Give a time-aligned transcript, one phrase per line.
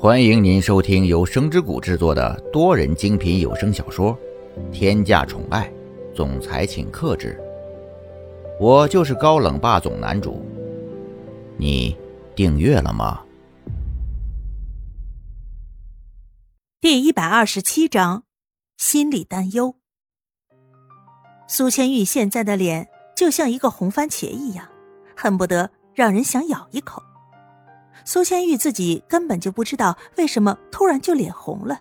[0.00, 4.16] 欢迎您收听由声之谷制作的多人精品有声小说
[4.70, 5.68] 《天价宠爱
[6.14, 7.36] 总裁请克制》，
[8.64, 10.40] 我就是高冷霸总男主。
[11.56, 11.96] 你
[12.36, 13.24] 订阅了吗？
[16.80, 18.22] 第一百二十七章，
[18.76, 19.74] 心理担忧。
[21.48, 24.68] 苏千玉现在的脸就像一个红番茄一样，
[25.16, 27.02] 恨不得让人想咬一口。
[28.08, 31.78] 苏千玉自己根本就不知道为什么突然就脸红了，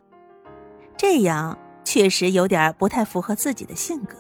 [0.98, 4.18] 这样确实有点不太符合自己的性格。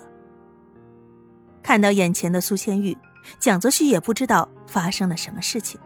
[1.62, 2.98] 看到眼前的苏千玉，
[3.42, 5.78] 蒋泽旭也不知道发生了什么事情。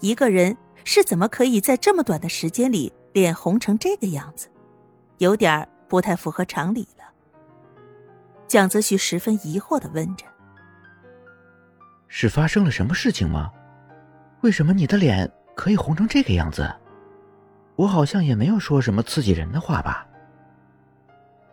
[0.00, 4.48] 一个人是怎么可以在这么短的时间里脸红成这个样子，
[5.18, 7.04] 有点不太符合常理了。
[8.48, 10.24] 蒋泽旭十分疑惑的问着
[12.08, 13.52] ：“是发生了什么事情吗？”
[14.44, 16.70] 为什么你的脸可以红成这个样子？
[17.76, 20.06] 我好像也没有说什么刺激人的话吧。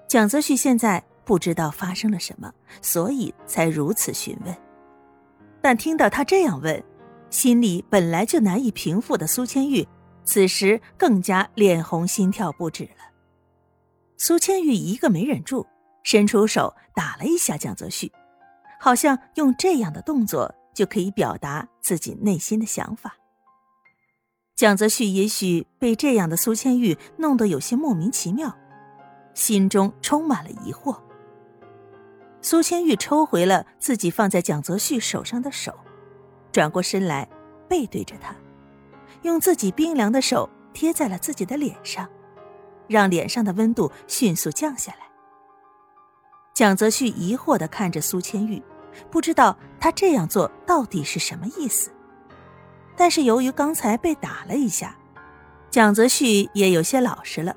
[0.10, 4.54] 蒋泽旭现在不知道发生了什么，所以才如此询问。
[5.62, 6.84] 但听到他这样问，
[7.30, 9.88] 心里本来就难以平复的苏千玉，
[10.26, 13.14] 此时更加脸红心跳不止了。
[14.18, 15.66] 苏千玉一个没忍住，
[16.04, 18.12] 伸出手打了一下蒋泽旭，
[18.82, 20.54] 好像用这样的动作。
[20.74, 23.16] 就可以表达自己内心的想法。
[24.56, 28.56] 蒋泽旭也许被这样的苏千玉弄得有些莫名其妙，
[29.34, 31.00] 心中充满了疑惑。
[32.42, 35.78] 苏千玉抽回了自己放在蒋泽旭手上的手，
[36.52, 37.28] 转过身来，
[37.68, 38.36] 背对着他，
[39.24, 42.08] 用自己冰凉的手贴在了自己的脸上，
[42.88, 45.10] 让脸上的温度迅速降下来。
[46.54, 48.62] 蒋泽旭疑惑的看着苏千玉。
[49.09, 51.92] 不知道他这样做到底是什么意思，
[52.95, 54.97] 但是由于刚才被打了一下，
[55.70, 57.56] 蒋泽旭也有些老实了，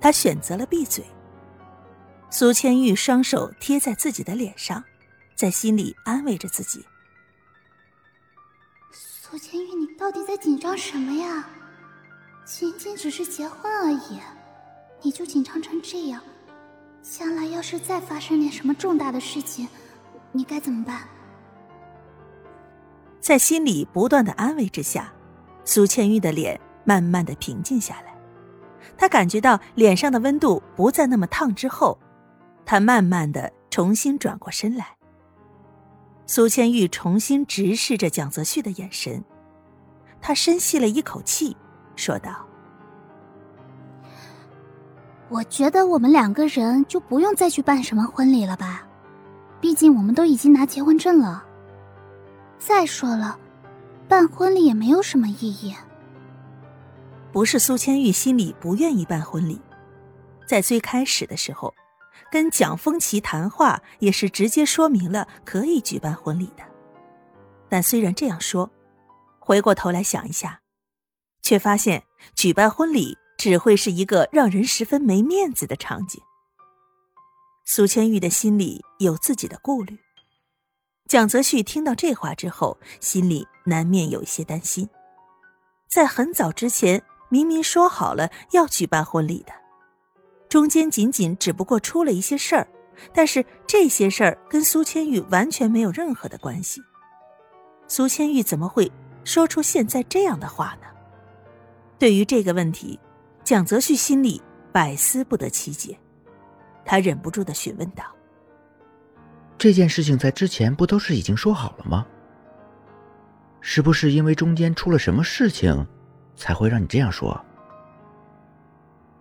[0.00, 1.04] 他选择了闭嘴。
[2.28, 4.84] 苏千玉双手贴在自己的脸上，
[5.34, 6.84] 在心里安慰着自己
[8.92, 11.48] ：“苏千玉，你到底在紧张什么呀？
[12.44, 14.20] 仅仅只是结婚而已，
[15.02, 16.22] 你就紧张成这样，
[17.02, 19.66] 将来要是再发生点什么重大的事情……”
[20.36, 21.00] 你该怎么办？
[23.20, 25.10] 在心里不断的安慰之下，
[25.64, 28.14] 苏千玉的脸慢慢的平静下来。
[28.98, 31.98] 她感觉到脸上的温度不再那么烫之后，
[32.66, 34.86] 她慢慢的重新转过身来。
[36.26, 39.24] 苏千玉重新直视着蒋泽旭的眼神，
[40.20, 41.56] 她深吸了一口气，
[41.96, 42.46] 说道
[45.30, 48.86] ：“我觉得我们两个人就不用再去办什么婚礼了吧。”
[49.60, 51.44] 毕竟我们都已经拿结婚证了。
[52.58, 53.38] 再说了，
[54.08, 55.74] 办婚礼也没有什么意义。
[57.32, 59.60] 不是苏千玉心里不愿意办婚礼，
[60.48, 61.74] 在最开始的时候，
[62.30, 66.62] 跟蒋风奇谈话也是直接说明了可以举办婚礼的。
[67.68, 68.70] 但虽然这样说，
[69.38, 70.60] 回过头来想一下，
[71.42, 76.22] 却发现举办婚礼只会是一个让人十分没面子的场景。
[77.68, 79.98] 苏千玉的心里有自己的顾虑。
[81.08, 84.88] 蒋泽旭听到这话之后，心里难免有一些担心。
[85.88, 89.52] 在很早之前，明明说好了要举办婚礼的，
[90.48, 92.68] 中间仅仅只不过出了一些事儿，
[93.12, 96.80] 但是这些事儿跟苏千玉完全没有任何的关系。
[97.88, 98.90] 苏千玉怎么会
[99.24, 100.86] 说出现在这样的话呢？
[101.98, 103.00] 对于这个问题，
[103.42, 104.40] 蒋泽旭心里
[104.70, 105.98] 百思不得其解。
[106.86, 108.04] 他忍不住的询问道
[109.58, 112.06] ：“这件事情在之前不都是已经说好了吗？
[113.60, 115.84] 是不是因为中间出了什么事情，
[116.36, 117.38] 才会让你这样说？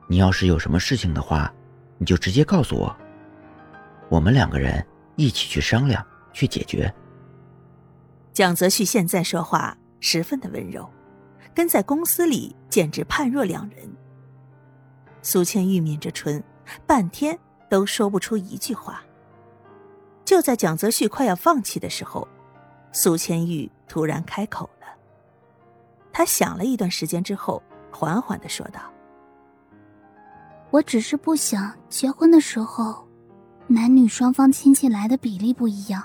[0.07, 1.51] 你要是有什么事情的话，
[1.97, 2.95] 你就直接告诉我，
[4.07, 6.93] 我们两个人一起去商量去解决。”
[8.31, 10.87] 蒋泽旭现在说话十分的温柔，
[11.55, 13.89] 跟在公司里简直判若两人。
[15.23, 16.44] 苏倩玉抿着唇，
[16.85, 17.35] 半天。
[17.75, 19.04] 都说不出一句话。
[20.24, 22.25] 就在蒋泽旭快要放弃的时候，
[22.94, 24.88] 苏千玉突然开口了。
[26.13, 27.62] 他想了一段时间之后，
[27.92, 28.80] 缓缓的说道
[30.72, 33.06] ：“我只是不想结婚的时候，
[33.68, 36.01] 男女双方亲戚来的比例不一样。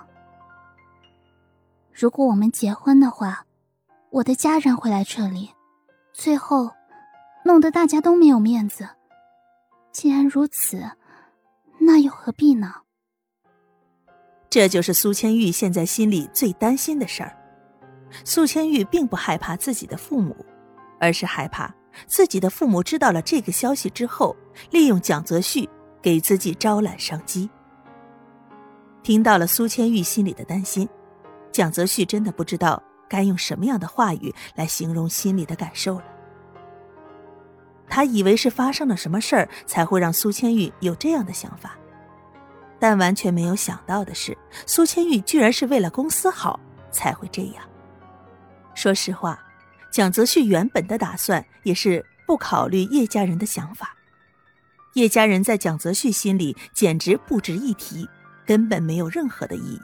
[1.92, 3.46] 如果我们结婚的话，
[4.10, 5.48] 我的家人会来这里，
[6.12, 6.68] 最后
[7.44, 8.88] 弄得大家都没有面子。
[9.92, 10.82] 既然如此。”
[11.80, 12.72] 那又何必呢？
[14.48, 17.36] 这就是苏千玉现在心里最担心的事儿。
[18.24, 20.36] 苏千玉并不害怕自己的父母，
[20.98, 21.74] 而是害怕
[22.06, 24.36] 自己的父母知道了这个消息之后，
[24.70, 25.68] 利用蒋泽旭
[26.02, 27.48] 给自己招揽商机。
[29.02, 30.88] 听到了苏千玉心里的担心，
[31.50, 36.04] 蒋泽旭真的不知道该用什么样的话语来形容心里的感受了。
[37.90, 41.76] 他以为是发生了什么事儿才会让苏千玉有这样的想法，
[42.78, 46.58] 但完全没有想到的是，苏千玉居然是为了公司好
[46.92, 47.62] 才会这样。
[48.74, 49.38] 说实话，
[49.90, 53.96] 蒋泽旭原本的打算也是不考虑叶家人的想法。
[54.94, 58.08] 叶家人在蒋泽旭心里简直不值一提，
[58.46, 59.80] 根本没有任何的意义。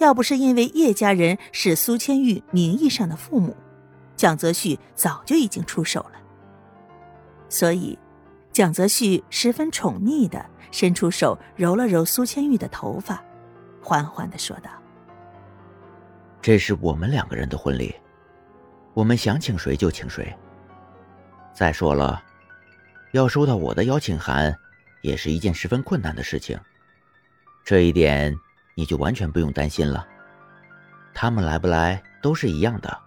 [0.00, 3.56] 要不是因为叶家人是苏千玉名义上的父母，
[4.16, 6.17] 蒋泽旭早就已经出手了。
[7.48, 7.98] 所以，
[8.52, 13.22] 蒋泽旭十分宠溺的伸出手揉了揉苏千玉的头发，
[13.82, 14.70] 缓缓的说道
[16.42, 17.94] ：“这是我们两个人的婚礼，
[18.92, 20.30] 我们想请谁就请谁。
[21.54, 22.22] 再说了，
[23.12, 24.54] 要收到我的邀请函，
[25.00, 26.58] 也是一件十分困难的事情。
[27.64, 28.36] 这一点
[28.74, 30.06] 你就完全不用担心了，
[31.14, 32.98] 他们来不来都是一样的。”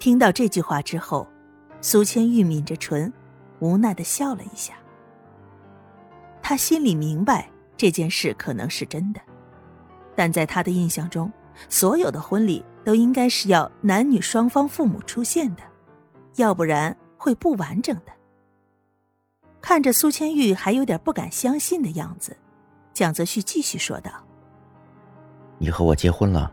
[0.00, 1.28] 听到这句话之后。
[1.80, 3.12] 苏千玉抿着唇，
[3.58, 4.74] 无奈的笑了一下。
[6.42, 9.20] 他心里明白这件事可能是真的，
[10.14, 11.32] 但在他的印象中，
[11.68, 15.62] 所有的婚礼都应该是要男女双方父母出现的，
[16.36, 18.12] 要不然会不完整的。
[19.62, 22.36] 看着苏千玉还有点不敢相信的样子，
[22.92, 24.10] 蒋泽旭继续说道
[25.58, 26.52] ：“你和我结婚了，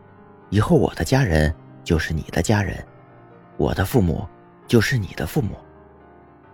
[0.50, 1.54] 以后我的家人
[1.84, 2.86] 就是你的家人，
[3.58, 4.26] 我的父母。”
[4.68, 5.56] 就是你的父母，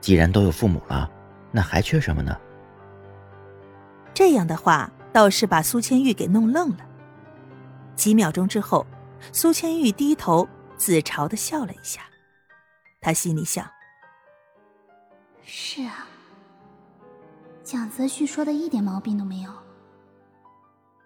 [0.01, 1.11] 既然都有父母了，
[1.51, 2.35] 那还缺什么呢？
[4.15, 6.87] 这样的话倒是把苏千玉给弄愣了。
[7.97, 8.87] 几秒钟之后，
[9.33, 12.03] 苏千玉低头自嘲的笑了一下，
[13.01, 13.69] 他心里想：
[15.45, 16.07] 是啊，
[17.65, 19.51] 蒋泽旭说的一点毛病都没有。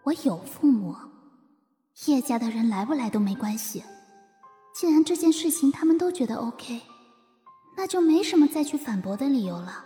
[0.04, 0.94] 我有父母，
[2.06, 3.82] 叶家的人来不来都没关系。
[4.74, 6.80] 既然这件事情他们都觉得 OK。
[7.78, 9.84] 那就没什么再去反驳的理由了。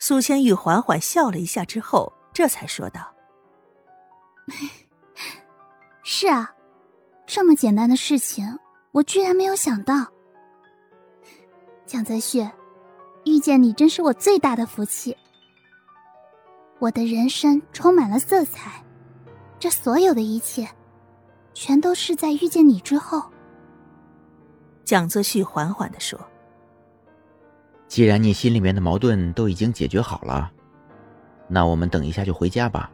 [0.00, 3.14] 苏千玉缓缓笑了一下之后，这才说道
[6.02, 6.52] ：“是啊，
[7.26, 8.58] 这么简单的事情，
[8.90, 10.04] 我居然没有想到。
[11.86, 12.44] 蒋泽旭，
[13.24, 15.16] 遇见你真是我最大的福气。
[16.80, 18.84] 我的人生充满了色彩，
[19.60, 20.68] 这所有的一切，
[21.54, 23.22] 全都是在遇见你之后。”
[24.84, 26.18] 蒋泽旭缓缓的说。
[27.92, 30.50] 既然你心里面的矛盾都已经解决好了，
[31.46, 32.90] 那我们等一下就回家吧。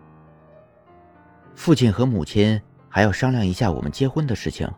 [1.54, 4.68] 父亲和母亲还要商量一下我们结婚的事情，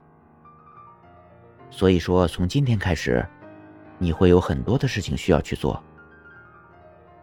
[1.70, 3.26] 所以说从今天开始，
[3.96, 5.82] 你会有很多的事情需要去做。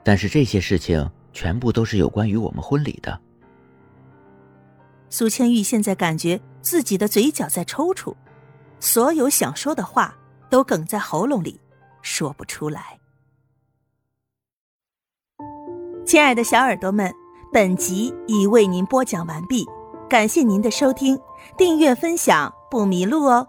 [0.03, 3.21] 但是这些事情全部都是有关于我们婚礼的。
[5.11, 8.15] 苏千玉现在感觉自己的嘴角在抽搐，
[8.79, 10.17] 所有想说的话
[10.49, 11.61] 都哽在喉咙里。
[12.07, 13.00] 说不出来。
[16.06, 17.13] 亲爱的小耳朵们，
[17.51, 19.68] 本集已为您播讲完毕，
[20.09, 21.19] 感谢您的收听，
[21.57, 23.45] 订阅分享不迷路哦。